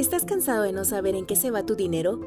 [0.00, 2.20] ¿Estás cansado de no saber en qué se va tu dinero?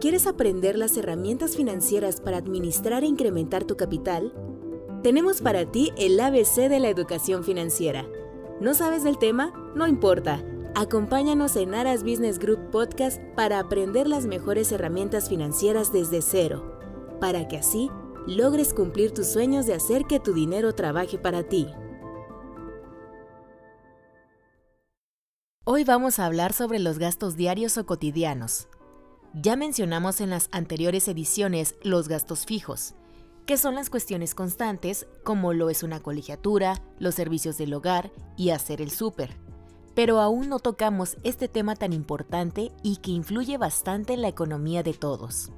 [0.00, 4.32] ¿Quieres aprender las herramientas financieras para administrar e incrementar tu capital?
[5.02, 8.06] Tenemos para ti el ABC de la educación financiera.
[8.60, 9.52] ¿No sabes del tema?
[9.74, 10.44] No importa.
[10.76, 16.78] Acompáñanos en Aras Business Group Podcast para aprender las mejores herramientas financieras desde cero,
[17.20, 17.90] para que así
[18.28, 21.66] logres cumplir tus sueños de hacer que tu dinero trabaje para ti.
[25.70, 28.68] Hoy vamos a hablar sobre los gastos diarios o cotidianos.
[29.34, 32.94] Ya mencionamos en las anteriores ediciones los gastos fijos,
[33.44, 38.48] que son las cuestiones constantes como lo es una colegiatura, los servicios del hogar y
[38.48, 39.36] hacer el súper.
[39.94, 44.82] Pero aún no tocamos este tema tan importante y que influye bastante en la economía
[44.82, 45.52] de todos.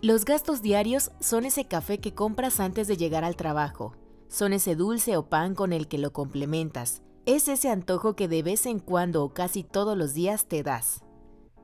[0.00, 3.96] Los gastos diarios son ese café que compras antes de llegar al trabajo,
[4.28, 8.42] son ese dulce o pan con el que lo complementas, es ese antojo que de
[8.42, 11.02] vez en cuando o casi todos los días te das.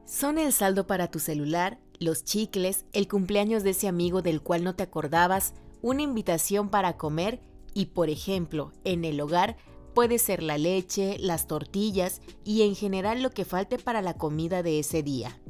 [0.04, 4.62] Son el saldo para tu celular, los chicles, el cumpleaños de ese amigo del cual
[4.62, 7.40] no te acordabas, una invitación para comer
[7.72, 9.56] y, por ejemplo, en el hogar
[9.94, 14.62] puede ser la leche, las tortillas y en general lo que falte para la comida
[14.62, 15.40] de ese día.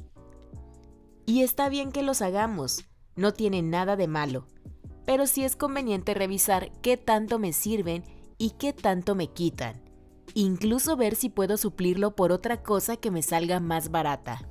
[1.26, 2.84] Y está bien que los hagamos,
[3.16, 4.46] no tiene nada de malo,
[5.06, 8.04] pero sí es conveniente revisar qué tanto me sirven
[8.38, 9.83] y qué tanto me quitan
[10.34, 14.48] incluso ver si puedo suplirlo por otra cosa que me salga más barata.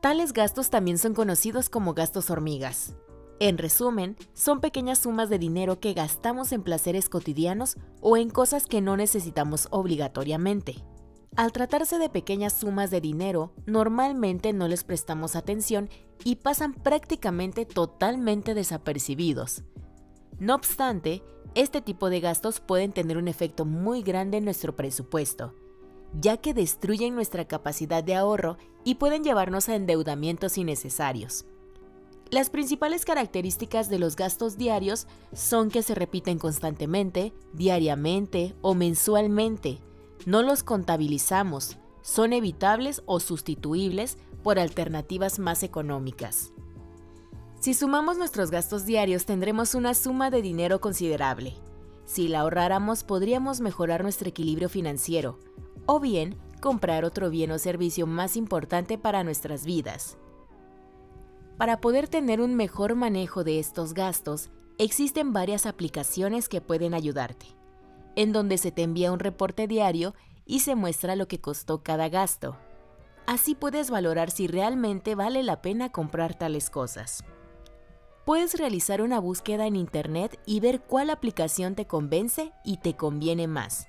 [0.00, 2.94] Tales gastos también son conocidos como gastos hormigas.
[3.38, 8.66] En resumen, son pequeñas sumas de dinero que gastamos en placeres cotidianos o en cosas
[8.66, 10.76] que no necesitamos obligatoriamente.
[11.36, 15.90] Al tratarse de pequeñas sumas de dinero, normalmente no les prestamos atención
[16.24, 19.62] y pasan prácticamente totalmente desapercibidos.
[20.38, 21.22] No obstante,
[21.56, 25.54] este tipo de gastos pueden tener un efecto muy grande en nuestro presupuesto,
[26.12, 31.46] ya que destruyen nuestra capacidad de ahorro y pueden llevarnos a endeudamientos innecesarios.
[32.28, 39.78] Las principales características de los gastos diarios son que se repiten constantemente, diariamente o mensualmente.
[40.26, 46.52] No los contabilizamos, son evitables o sustituibles por alternativas más económicas.
[47.66, 51.54] Si sumamos nuestros gastos diarios tendremos una suma de dinero considerable.
[52.04, 55.40] Si la ahorráramos podríamos mejorar nuestro equilibrio financiero
[55.84, 60.16] o bien comprar otro bien o servicio más importante para nuestras vidas.
[61.58, 64.48] Para poder tener un mejor manejo de estos gastos,
[64.78, 67.46] existen varias aplicaciones que pueden ayudarte,
[68.14, 72.08] en donde se te envía un reporte diario y se muestra lo que costó cada
[72.10, 72.56] gasto.
[73.26, 77.24] Así puedes valorar si realmente vale la pena comprar tales cosas.
[78.26, 83.46] Puedes realizar una búsqueda en Internet y ver cuál aplicación te convence y te conviene
[83.46, 83.86] más.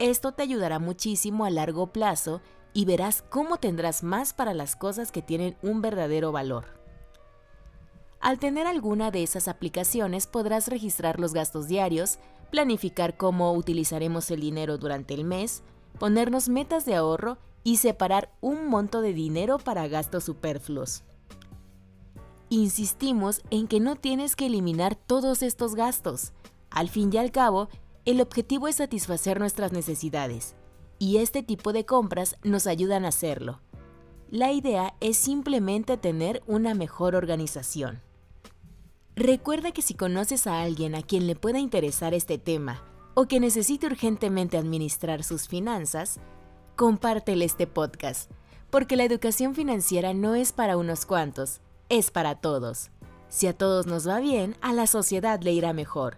[0.00, 2.42] Esto te ayudará muchísimo a largo plazo
[2.72, 6.64] y verás cómo tendrás más para las cosas que tienen un verdadero valor.
[8.18, 12.18] Al tener alguna de esas aplicaciones podrás registrar los gastos diarios,
[12.50, 15.62] planificar cómo utilizaremos el dinero durante el mes,
[16.00, 21.04] ponernos metas de ahorro y separar un monto de dinero para gastos superfluos.
[22.54, 26.34] Insistimos en que no tienes que eliminar todos estos gastos.
[26.68, 27.70] Al fin y al cabo,
[28.04, 30.54] el objetivo es satisfacer nuestras necesidades,
[30.98, 33.60] y este tipo de compras nos ayudan a hacerlo.
[34.28, 38.02] La idea es simplemente tener una mejor organización.
[39.16, 42.84] Recuerda que si conoces a alguien a quien le pueda interesar este tema
[43.14, 46.20] o que necesite urgentemente administrar sus finanzas,
[46.76, 48.30] compártele este podcast,
[48.68, 52.90] porque la educación financiera no es para unos cuantos, es para todos.
[53.28, 56.16] Si a todos nos va bien, a la sociedad le irá mejor.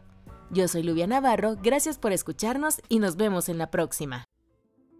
[0.50, 4.24] Yo soy Lubia Navarro, gracias por escucharnos y nos vemos en la próxima.